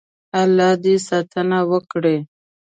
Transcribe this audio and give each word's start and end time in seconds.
الله 0.41 0.69
دې 0.83 0.95
ساتنه 1.07 1.59
وکړي. 1.71 2.17